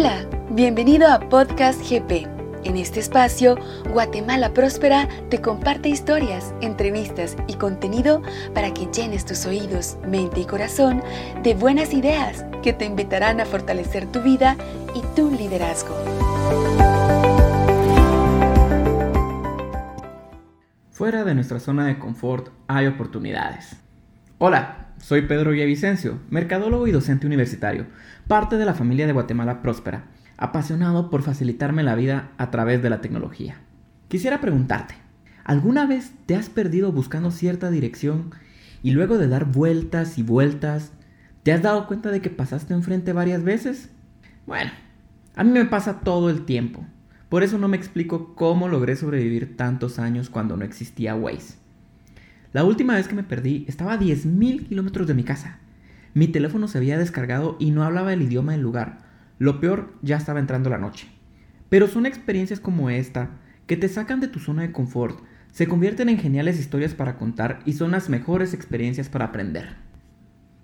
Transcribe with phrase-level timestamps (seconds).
[0.00, 2.28] Hola, bienvenido a Podcast GP.
[2.62, 3.56] En este espacio,
[3.90, 8.22] Guatemala Próspera te comparte historias, entrevistas y contenido
[8.54, 11.02] para que llenes tus oídos, mente y corazón
[11.42, 14.56] de buenas ideas que te invitarán a fortalecer tu vida
[14.94, 15.96] y tu liderazgo.
[20.92, 23.87] Fuera de nuestra zona de confort hay oportunidades.
[24.40, 27.86] Hola, soy Pedro Villavicencio, mercadólogo y docente universitario,
[28.28, 30.04] parte de la familia de Guatemala Próspera,
[30.36, 33.56] apasionado por facilitarme la vida a través de la tecnología.
[34.06, 34.94] Quisiera preguntarte,
[35.42, 38.30] ¿alguna vez te has perdido buscando cierta dirección
[38.80, 40.92] y luego de dar vueltas y vueltas,
[41.42, 43.90] te has dado cuenta de que pasaste enfrente varias veces?
[44.46, 44.70] Bueno,
[45.34, 46.86] a mí me pasa todo el tiempo.
[47.28, 51.67] Por eso no me explico cómo logré sobrevivir tantos años cuando no existía Waze.
[52.52, 55.58] La última vez que me perdí estaba a 10.000 kilómetros de mi casa.
[56.14, 59.00] Mi teléfono se había descargado y no hablaba el idioma del lugar.
[59.38, 61.08] Lo peor, ya estaba entrando la noche.
[61.68, 63.30] Pero son experiencias como esta
[63.66, 65.20] que te sacan de tu zona de confort,
[65.52, 69.76] se convierten en geniales historias para contar y son las mejores experiencias para aprender.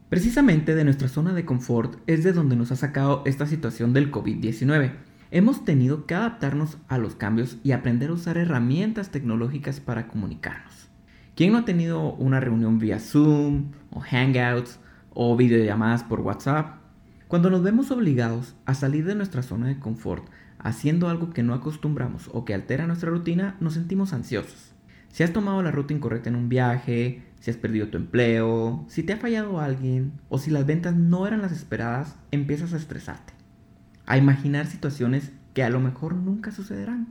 [0.08, 4.10] Precisamente de nuestra zona de confort es de donde nos ha sacado esta situación del
[4.10, 4.92] COVID-19.
[5.30, 10.93] Hemos tenido que adaptarnos a los cambios y aprender a usar herramientas tecnológicas para comunicarnos.
[11.34, 14.78] ¿Quién no ha tenido una reunión vía Zoom o Hangouts
[15.10, 16.76] o videollamadas por WhatsApp?
[17.26, 20.28] Cuando nos vemos obligados a salir de nuestra zona de confort
[20.60, 24.74] haciendo algo que no acostumbramos o que altera nuestra rutina, nos sentimos ansiosos.
[25.08, 29.02] Si has tomado la ruta incorrecta en un viaje, si has perdido tu empleo, si
[29.02, 33.32] te ha fallado alguien o si las ventas no eran las esperadas, empiezas a estresarte,
[34.06, 37.08] a imaginar situaciones que a lo mejor nunca sucederán.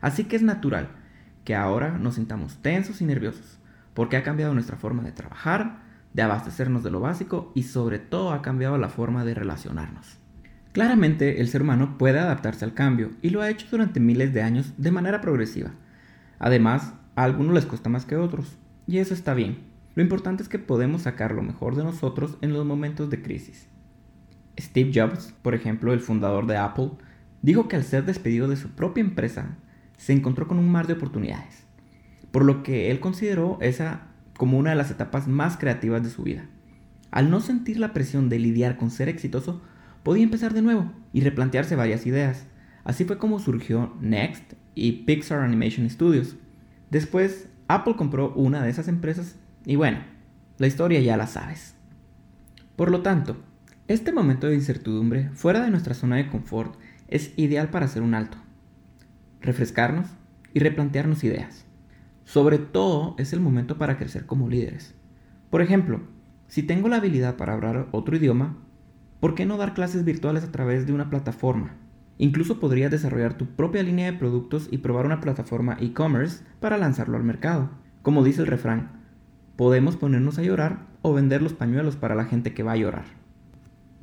[0.00, 1.01] Así que es natural
[1.44, 3.58] que ahora nos sintamos tensos y nerviosos,
[3.94, 5.82] porque ha cambiado nuestra forma de trabajar,
[6.14, 10.18] de abastecernos de lo básico y sobre todo ha cambiado la forma de relacionarnos.
[10.72, 14.42] Claramente el ser humano puede adaptarse al cambio y lo ha hecho durante miles de
[14.42, 15.72] años de manera progresiva.
[16.38, 18.56] Además, a algunos les cuesta más que a otros,
[18.86, 19.58] y eso está bien.
[19.94, 23.68] Lo importante es que podemos sacar lo mejor de nosotros en los momentos de crisis.
[24.58, 26.92] Steve Jobs, por ejemplo, el fundador de Apple,
[27.42, 29.56] dijo que al ser despedido de su propia empresa,
[30.02, 31.62] se encontró con un mar de oportunidades,
[32.32, 36.24] por lo que él consideró esa como una de las etapas más creativas de su
[36.24, 36.44] vida.
[37.12, 39.62] Al no sentir la presión de lidiar con ser exitoso,
[40.02, 42.46] podía empezar de nuevo y replantearse varias ideas.
[42.82, 46.34] Así fue como surgió Next y Pixar Animation Studios.
[46.90, 49.98] Después, Apple compró una de esas empresas y bueno,
[50.58, 51.76] la historia ya la sabes.
[52.74, 53.36] Por lo tanto,
[53.86, 56.74] este momento de incertidumbre fuera de nuestra zona de confort
[57.06, 58.38] es ideal para hacer un alto
[59.42, 60.06] refrescarnos
[60.54, 61.66] y replantearnos ideas.
[62.24, 64.94] Sobre todo es el momento para crecer como líderes.
[65.50, 66.00] Por ejemplo,
[66.48, 68.56] si tengo la habilidad para hablar otro idioma,
[69.20, 71.74] ¿por qué no dar clases virtuales a través de una plataforma?
[72.18, 77.16] Incluso podrías desarrollar tu propia línea de productos y probar una plataforma e-commerce para lanzarlo
[77.16, 77.70] al mercado.
[78.02, 79.02] Como dice el refrán,
[79.56, 83.04] podemos ponernos a llorar o vender los pañuelos para la gente que va a llorar.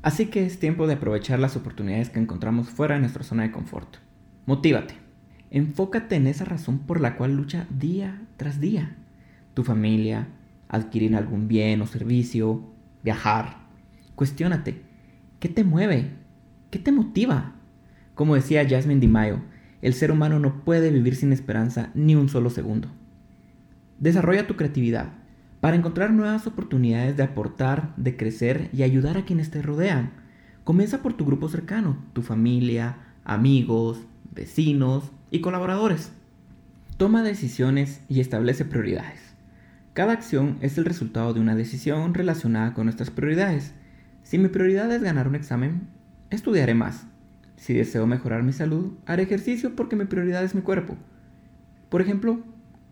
[0.02, 3.52] Así que es tiempo de aprovechar las oportunidades que encontramos fuera de nuestra zona de
[3.52, 3.96] confort.
[4.46, 5.09] Motívate.
[5.50, 8.96] Enfócate en esa razón por la cual lucha día tras día.
[9.54, 10.28] Tu familia,
[10.68, 12.62] adquirir algún bien o servicio,
[13.02, 13.56] viajar.
[14.14, 14.82] Cuestiónate,
[15.40, 16.10] ¿qué te mueve?
[16.70, 17.54] ¿Qué te motiva?
[18.14, 19.40] Como decía Jasmine Di Mayo,
[19.82, 22.88] el ser humano no puede vivir sin esperanza ni un solo segundo.
[23.98, 25.14] Desarrolla tu creatividad
[25.60, 30.12] para encontrar nuevas oportunidades de aportar, de crecer y ayudar a quienes te rodean.
[30.64, 36.12] Comienza por tu grupo cercano, tu familia, amigos, vecinos y colaboradores.
[36.96, 39.20] Toma decisiones y establece prioridades.
[39.92, 43.72] Cada acción es el resultado de una decisión relacionada con nuestras prioridades.
[44.22, 45.88] Si mi prioridad es ganar un examen,
[46.30, 47.06] estudiaré más.
[47.56, 50.96] Si deseo mejorar mi salud, haré ejercicio porque mi prioridad es mi cuerpo.
[51.88, 52.40] Por ejemplo,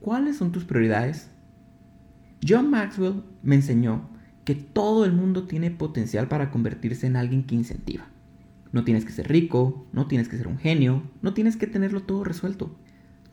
[0.01, 1.31] ¿cuáles son tus prioridades?
[2.47, 4.09] John Maxwell me enseñó
[4.45, 8.07] que todo el mundo tiene potencial para convertirse en alguien que incentiva.
[8.73, 12.03] No tienes que ser rico, no tienes que ser un genio, no tienes que tenerlo
[12.03, 12.77] todo resuelto.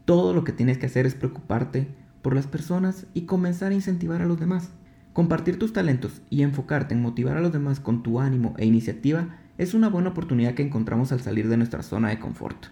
[0.05, 1.87] Todo lo que tienes que hacer es preocuparte
[2.21, 4.71] por las personas y comenzar a incentivar a los demás.
[5.13, 9.37] Compartir tus talentos y enfocarte en motivar a los demás con tu ánimo e iniciativa
[9.57, 12.65] es una buena oportunidad que encontramos al salir de nuestra zona de confort.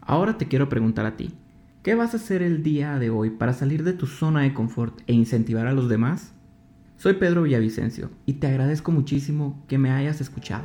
[0.00, 1.34] Ahora te quiero preguntar a ti,
[1.82, 5.00] ¿qué vas a hacer el día de hoy para salir de tu zona de confort
[5.06, 6.32] e incentivar a los demás?
[6.96, 10.64] Soy Pedro Villavicencio y te agradezco muchísimo que me hayas escuchado.